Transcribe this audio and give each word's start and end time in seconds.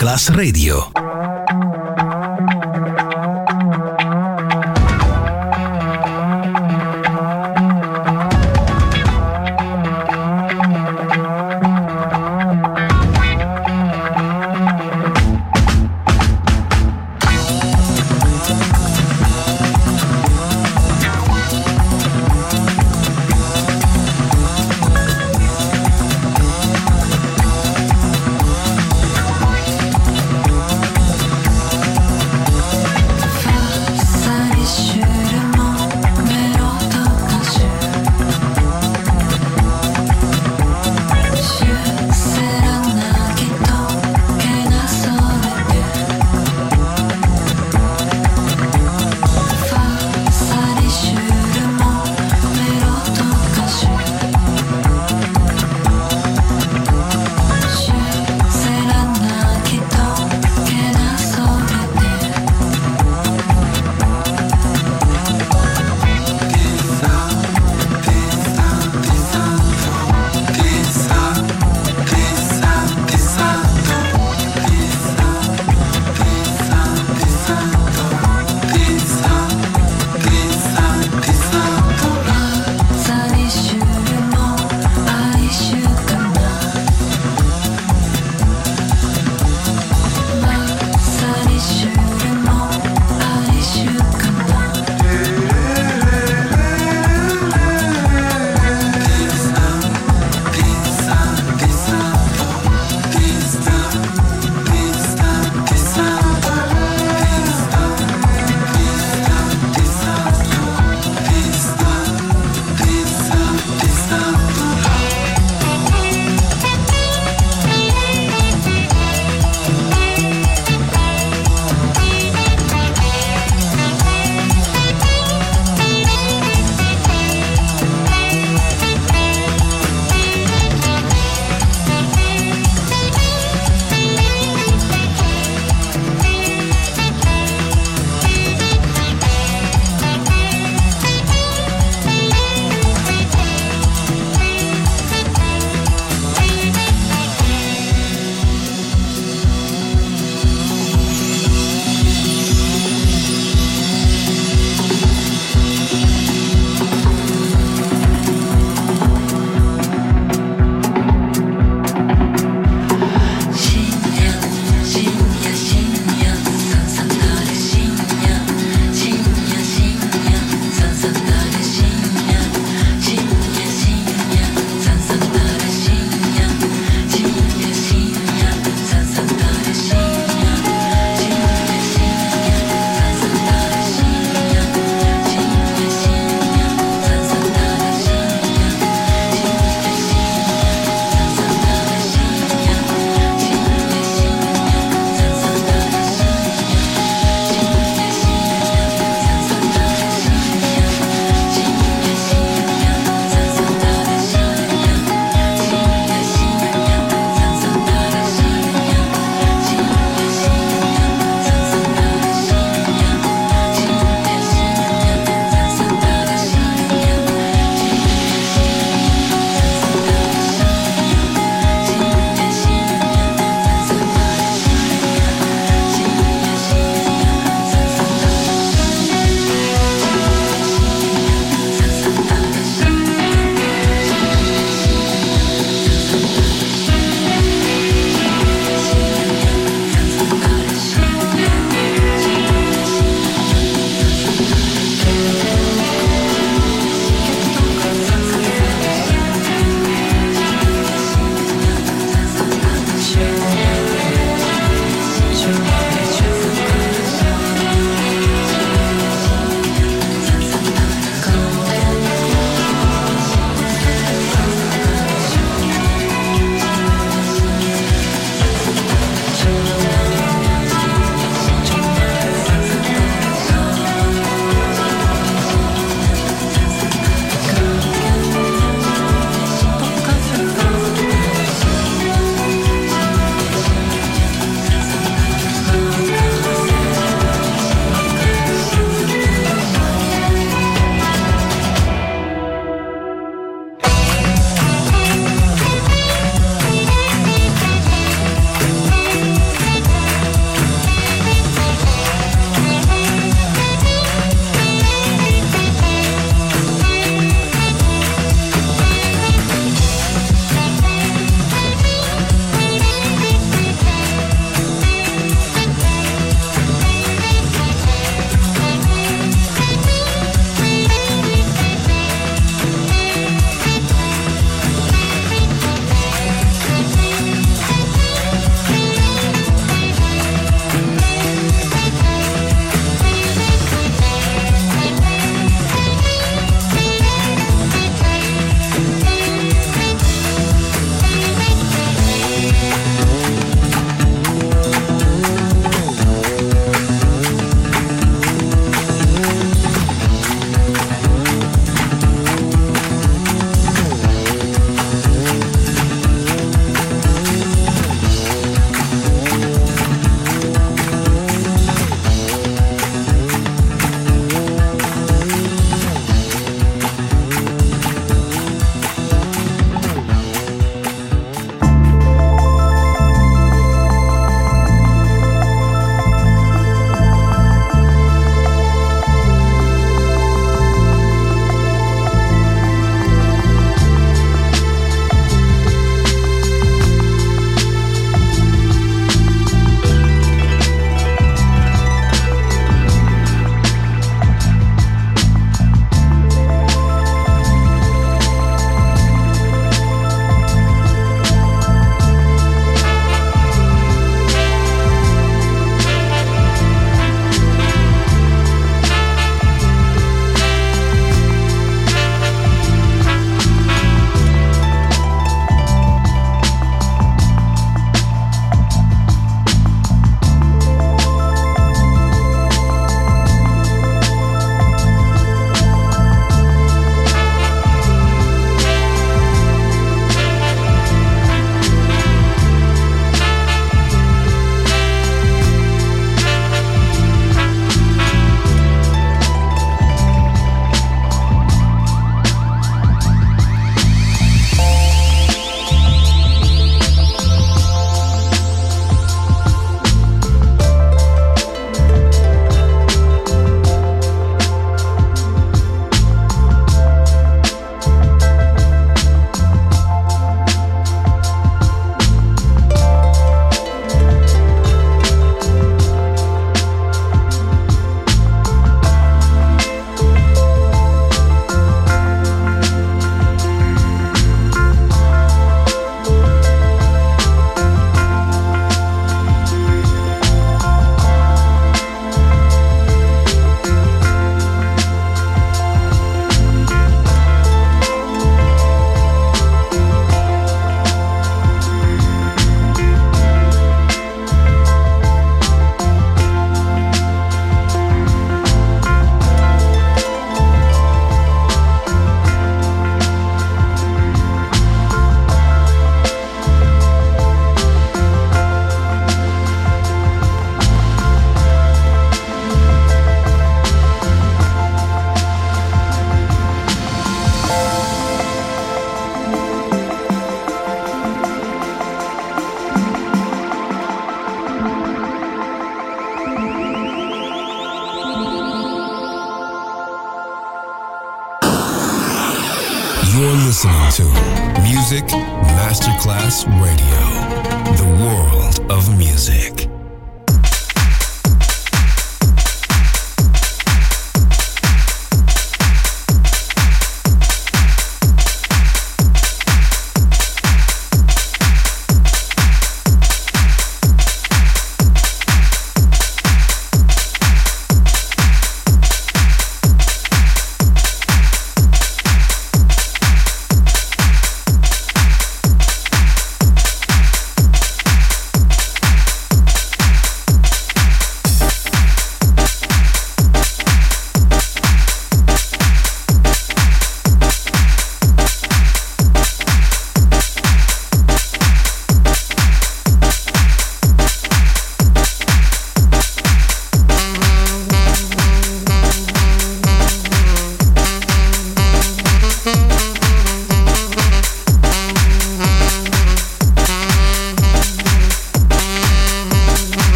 Masterclass 0.00 0.30
Radio. 0.30 0.99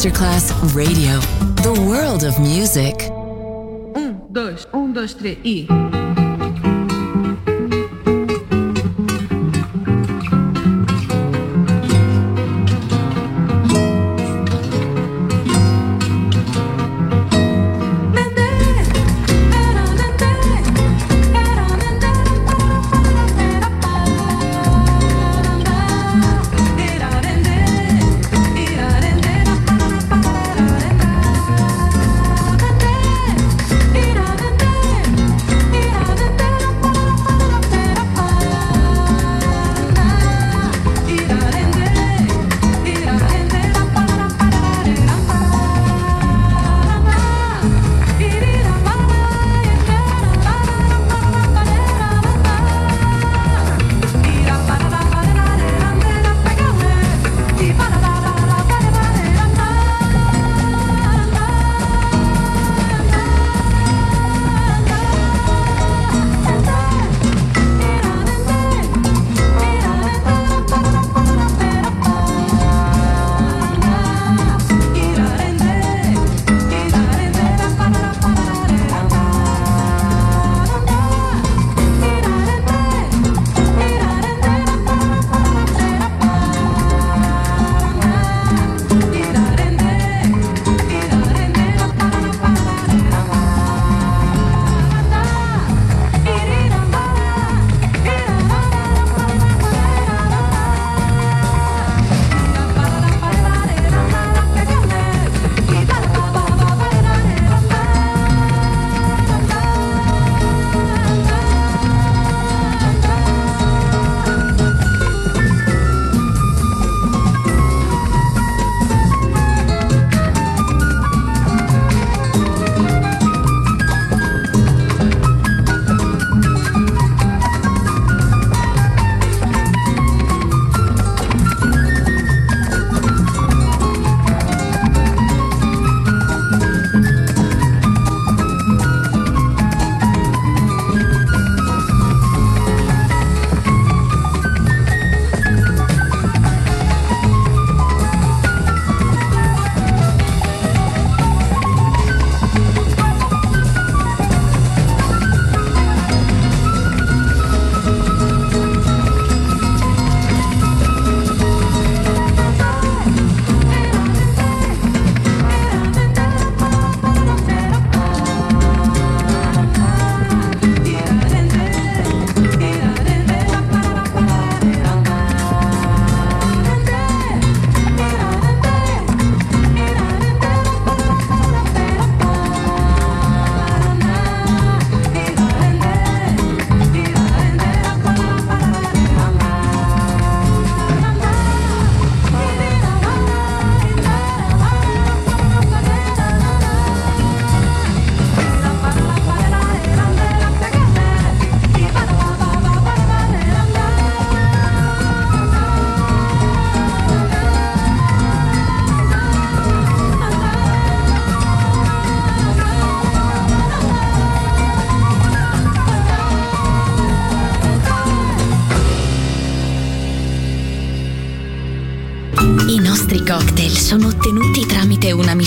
Masterclass 0.00 0.50
Radio, 0.74 1.20
the 1.60 1.78
world 1.86 2.24
of 2.24 2.40
music. 2.40 3.10
Um, 3.94 4.22
dois, 4.30 4.66
um, 4.72 4.94
dois, 4.94 5.12
três 5.12 5.36
e. 5.44 5.66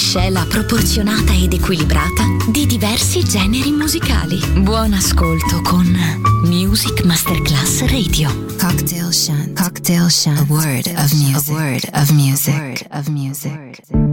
miscela 0.03 0.45
proporzionata 0.45 1.31
ed 1.31 1.53
equilibrata 1.53 2.25
di 2.49 2.65
diversi 2.65 3.23
generi 3.23 3.71
musicali. 3.71 4.37
Buon 4.59 4.91
ascolto 4.91 5.61
con 5.61 5.97
Music 6.43 7.05
Masterclass 7.05 7.79
Radio. 7.85 8.29
Cocktail 8.59 9.13
Shunt. 9.13 9.57
Cocktail 9.57 10.09
Shunt. 10.09 10.39
A 10.39 10.45
word 10.49 10.87
of 10.87 11.13
music. 11.13 11.49
A 11.49 11.53
word 11.53 11.89
of 11.93 12.09
music. 12.09 12.53
A 12.53 12.59
word 12.59 12.87
of 12.91 13.07
music. 13.07 14.12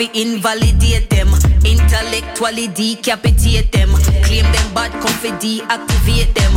Fi 0.00 0.08
invalidate 0.14 1.10
them. 1.10 1.28
Intellectually 1.64 2.68
decapitate 2.68 3.70
them. 3.72 3.90
Claim 4.24 4.44
them 4.48 4.68
bad, 4.72 4.92
come 5.02 5.12
fi 5.20 5.28
deactivate 5.36 6.32
them. 6.32 6.52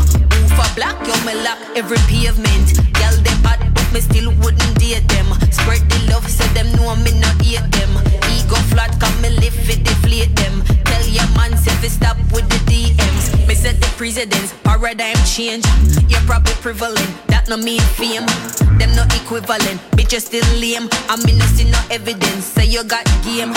for 0.56 0.70
black, 0.76 0.96
you 1.04 1.18
me 1.28 1.36
lock 1.44 1.60
every 1.76 2.00
pavement. 2.08 2.68
Girl, 2.96 3.16
them 3.26 3.40
hot, 3.44 3.60
but 3.76 3.88
me 3.92 4.00
still 4.00 4.32
wouldn't 4.40 4.80
date 4.80 5.06
them. 5.10 5.28
Spread 5.52 5.84
the 5.92 6.00
love, 6.12 6.28
say 6.30 6.48
them 6.56 6.72
know 6.78 6.96
me 6.96 7.12
not 7.20 7.36
hate 7.42 7.68
them. 7.76 7.92
Ego 8.32 8.56
flat, 8.72 8.96
come 9.02 9.16
me 9.22 9.30
live 9.42 9.58
fi 9.68 9.76
deflate 9.76 10.34
them. 10.38 10.64
Tell 10.86 11.06
your 11.08 11.28
man, 11.36 11.58
say 11.58 11.76
fi 11.82 11.90
stop 11.90 12.18
with 12.32 12.48
the 12.48 12.60
DMs. 12.72 13.48
Me 13.48 13.56
set 13.56 13.76
the 13.82 13.90
precedence, 13.98 14.54
paradigm 14.64 15.20
change. 15.26 15.66
You're 16.08 16.24
probably 16.32 16.56
prevalent, 16.64 17.12
that 17.44 17.50
no 17.50 17.64
mean 17.64 17.82
fame. 17.98 18.26
Them 18.78 18.96
no 18.96 19.04
equivalent, 19.16 19.80
Bitch, 19.92 20.16
bitches 20.16 20.28
still 20.28 20.46
lame. 20.60 20.88
I 21.10 21.16
mean, 21.26 21.38
no 21.38 21.46
see 21.46 21.70
no 21.70 21.80
evidence, 21.92 22.46
say 22.46 22.66
you 22.66 22.84
got 22.84 23.06
game. 23.24 23.54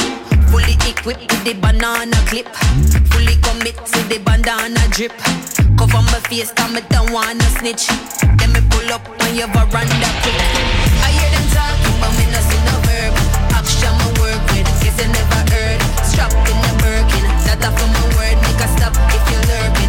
Fully 0.50 0.74
equipped 0.86 1.26
with 1.26 1.44
the 1.44 1.54
banana 1.54 2.16
clip. 2.26 2.48
Fully 3.10 3.36
commit 3.42 3.76
to 3.76 3.98
the 4.08 4.18
bandana 4.24 4.80
drip. 4.90 5.12
Cover 5.78 6.02
my 6.10 6.20
face, 6.28 6.52
cause 6.52 6.72
me 6.72 6.80
don't 6.90 7.12
wanna 7.12 7.44
snitch. 7.58 7.88
Then 8.38 8.52
me 8.52 8.60
pull 8.70 8.92
up 8.92 9.04
on 9.22 9.34
your 9.34 9.48
veranda 9.48 10.10
quick. 10.22 10.40
I 11.02 11.10
hear 11.14 11.30
talking, 11.52 11.96
but 12.00 12.12
me 12.16 12.24
no 12.32 12.40
see 12.48 12.60
no 12.66 12.74
verb. 12.86 13.14
Action 13.54 13.92
my 14.00 14.08
work 14.18 14.40
with, 14.50 14.68
guess 14.82 14.98
I 14.98 15.06
never 15.10 15.42
heard. 15.52 15.78
Strapped 16.06 16.48
in 16.48 16.58
the 16.64 16.72
Birkin, 16.82 17.24
that 17.44 17.72
from 17.76 17.90
my 17.92 18.04
word. 18.16 18.36
Make 18.42 18.62
a 18.62 18.68
stop 18.74 18.94
if 19.14 19.22
you're 19.30 19.46
lurking. 19.50 19.85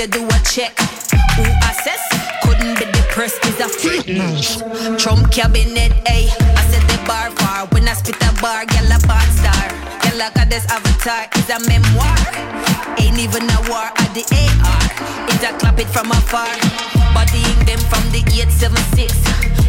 You 0.00 0.06
do 0.06 0.24
a 0.24 0.38
check. 0.48 0.72
Who 1.36 1.44
assess? 1.68 2.00
Couldn't 2.42 2.78
be 2.78 2.86
the 2.88 3.04
press, 3.12 3.36
is 3.44 3.60
a 3.60 3.68
fitness. 3.68 4.56
Trump 4.96 5.30
cabinet, 5.30 5.92
ayy. 6.08 6.32
I 6.56 6.62
said 6.72 6.80
the 6.88 6.96
bar 7.04 7.28
far. 7.36 7.66
When 7.68 7.86
I 7.86 7.92
spit 7.92 8.16
a 8.16 8.32
bar, 8.40 8.64
gyal 8.64 8.88
a 8.88 8.98
bad 9.04 9.28
star. 9.28 9.68
Gyal 10.00 10.24
a 10.24 10.32
goddess 10.32 10.64
avatar 10.72 11.28
is 11.36 11.50
a 11.52 11.60
memoir. 11.68 12.16
Ain't 12.96 13.20
even 13.20 13.44
a 13.44 13.60
war 13.68 13.92
at 13.92 14.10
the 14.16 14.24
AR. 14.24 14.88
It 15.28 15.44
a 15.44 15.52
clap 15.60 15.78
it 15.78 15.88
from 15.92 16.08
afar. 16.12 16.48
Bodying 17.12 17.60
them 17.68 17.80
from 17.92 18.04
the 18.08 18.24
876. 18.24 19.12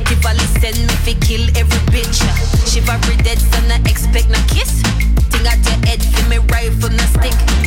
Tivoli 0.07 0.47
send 0.63 0.79
me 0.79 0.95
fi 1.03 1.13
kill 1.19 1.43
every 1.59 1.83
bitch. 1.91 2.23
Chivalry 2.71 3.17
dead, 3.27 3.39
son, 3.51 3.67
I 3.67 3.83
expect 3.83 4.29
no 4.29 4.39
kiss. 4.47 4.79
Thing 5.27 5.43
at 5.43 5.59
your 5.67 5.79
head, 5.83 5.99
fi 5.99 6.23
me 6.29 6.37
rifle 6.47 6.87
no 6.87 7.03
stick. 7.19 7.60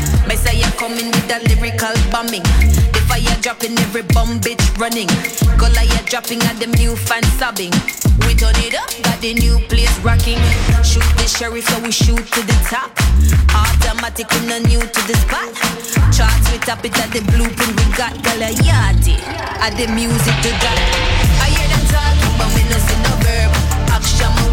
Coming 0.85 1.09
with 1.17 1.33
a 1.33 1.41
lyrical 1.49 1.97
bombing. 2.13 2.45
The 2.93 3.01
fire 3.09 3.41
dropping, 3.41 3.73
every 3.81 4.05
bomb 4.13 4.37
bitch 4.37 4.61
running. 4.77 5.09
Goliath 5.57 6.05
dropping 6.05 6.45
at 6.45 6.61
them 6.61 6.77
new 6.77 6.93
fans 6.93 7.25
sobbing. 7.41 7.73
We 8.29 8.37
turn 8.37 8.53
it 8.61 8.77
up, 8.77 8.93
got 9.01 9.17
the 9.25 9.33
new 9.33 9.65
place 9.73 9.97
rocking. 10.05 10.37
Shoot 10.85 11.09
the 11.17 11.25
sheriff, 11.25 11.65
so 11.73 11.81
we 11.81 11.89
shoot 11.89 12.21
to 12.21 12.41
the 12.45 12.57
top. 12.69 12.93
Automatic, 13.57 14.29
we 14.37 14.45
no 14.45 14.61
new 14.61 14.85
to 14.85 15.01
the 15.09 15.17
spot. 15.25 15.49
Charts, 16.13 16.53
we 16.53 16.61
top 16.61 16.85
it 16.85 16.93
at 17.01 17.09
the 17.17 17.25
blueprint, 17.33 17.73
we 17.81 17.87
got 17.97 18.13
Goliath. 18.21 19.09
At 19.65 19.73
the 19.81 19.89
music 19.89 20.37
to 20.45 20.53
that. 20.53 20.79
I 21.41 21.49
hear 21.49 21.65
them 21.65 21.81
talking, 21.89 22.37
but 22.37 22.53
me 22.53 22.61
no 22.69 22.77
see 22.77 23.01
no 23.09 23.13
verb. 23.25 23.57
Action 23.89 24.44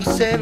por 0.00 0.14
ser 0.14 0.39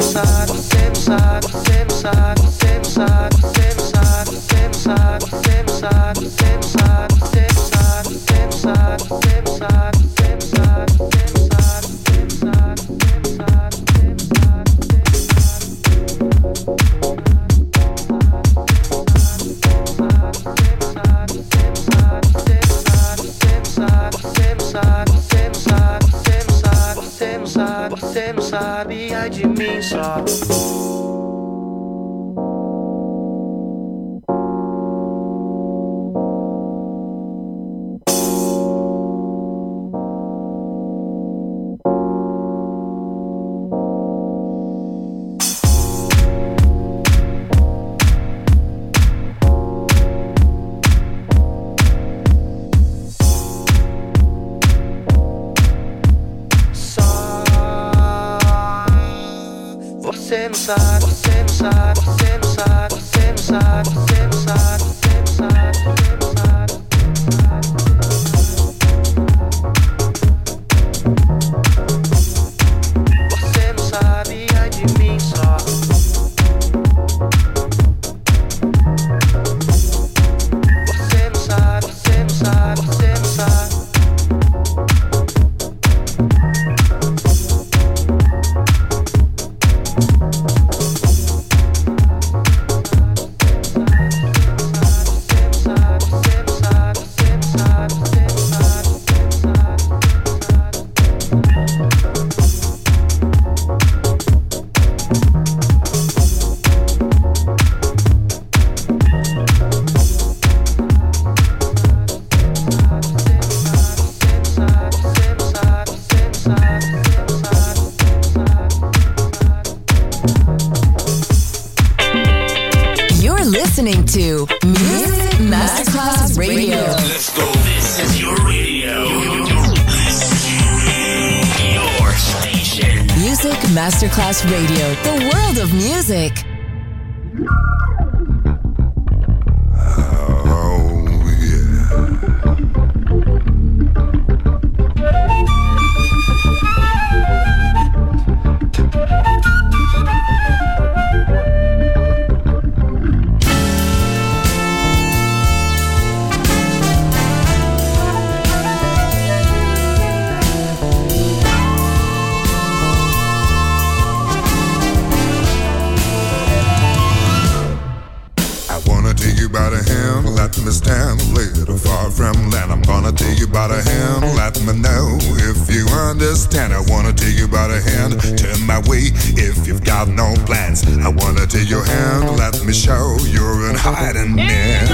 have 179.99 180.15
no 180.15 180.33
plans. 180.47 180.87
I 180.87 181.09
wanna 181.09 181.45
take 181.45 181.69
your 181.69 181.83
hand, 181.83 182.39
let 182.39 182.55
me 182.65 182.73
show 182.73 183.19
you're 183.27 183.69
in 183.69 183.75
hiding 183.75 184.33
man. 184.33 184.87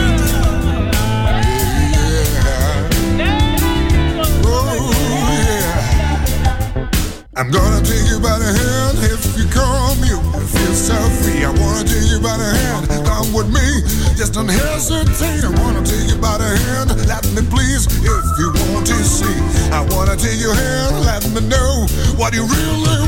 I'm 7.37 7.51
gonna 7.51 7.85
take 7.85 8.09
you 8.09 8.19
by 8.19 8.39
the 8.41 8.49
hand 8.49 8.97
if 9.13 9.37
you 9.37 9.45
call 9.53 9.95
me 10.01 10.09
and 10.09 10.49
feel 10.49 10.73
so 10.73 10.97
free. 11.21 11.45
I 11.45 11.53
wanna 11.53 11.85
take 11.85 12.09
you 12.09 12.21
by 12.25 12.39
the 12.41 12.51
hand, 12.57 12.89
come 13.05 13.29
with 13.37 13.53
me. 13.53 13.85
Just 14.17 14.33
don't 14.33 14.49
hesitate. 14.49 15.45
I 15.45 15.53
wanna 15.61 15.85
take 15.85 16.09
you 16.09 16.17
by 16.17 16.39
the 16.39 16.49
hand, 16.65 16.89
let 17.05 17.25
me 17.37 17.43
please 17.53 17.85
if 17.93 18.27
you 18.41 18.49
want 18.73 18.87
to 18.87 18.97
see. 19.05 19.37
I 19.69 19.85
wanna 19.93 20.17
take 20.17 20.41
your 20.41 20.55
hand, 20.55 21.05
let 21.05 21.29
me 21.29 21.47
know 21.47 21.85
what 22.17 22.33
you 22.33 22.47
really 22.47 23.04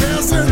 passing. 0.00 0.45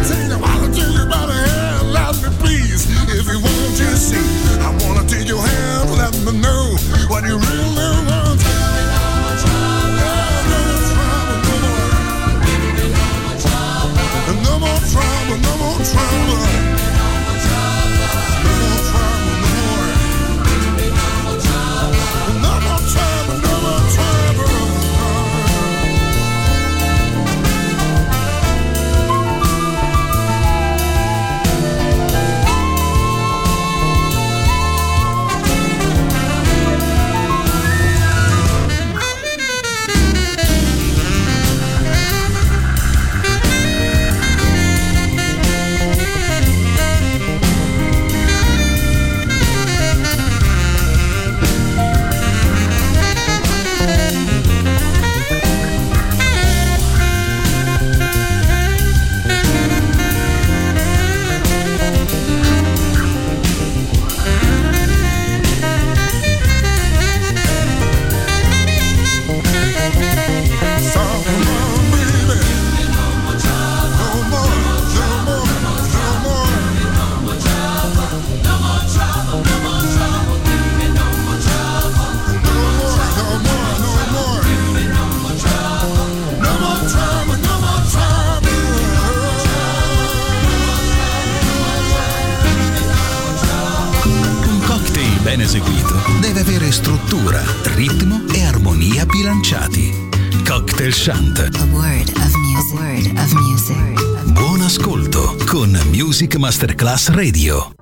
Masterclass 106.55 107.09
Radio. 107.09 107.74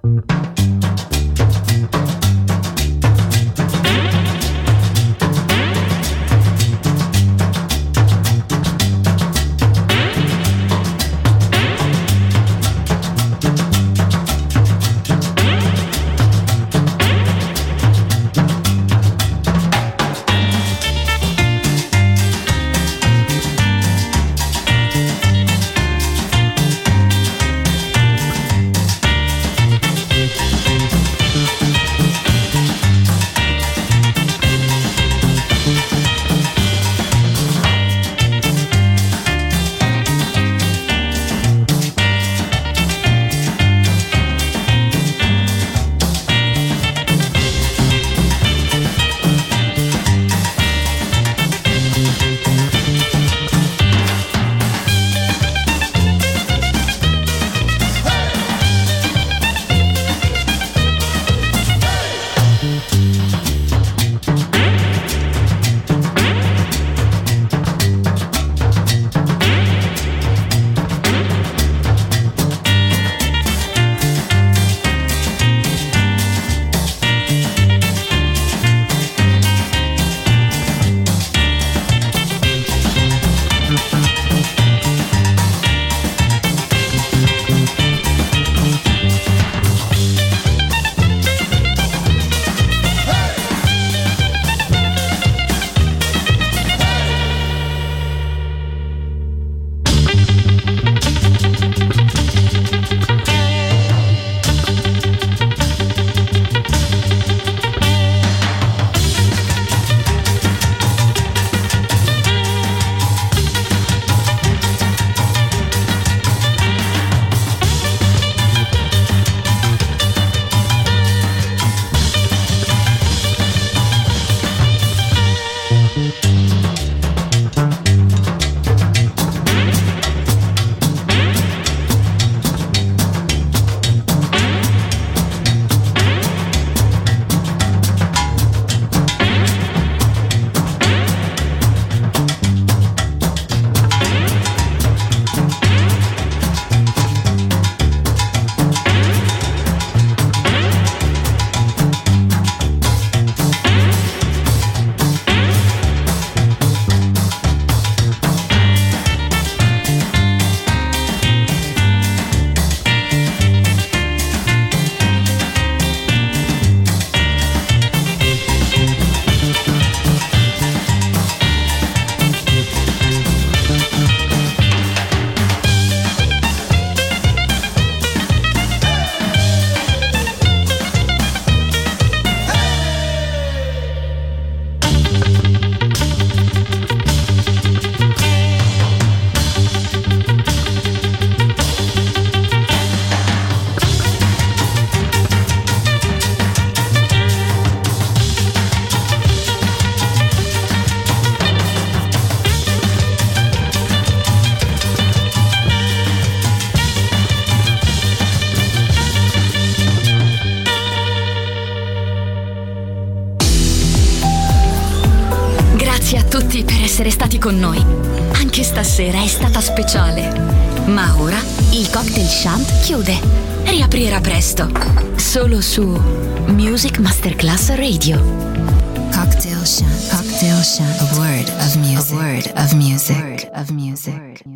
Masterclass 227.63 227.79
Radio. 227.79 228.52